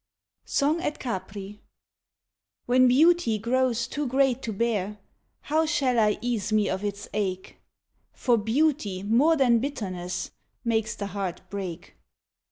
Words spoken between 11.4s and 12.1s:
break.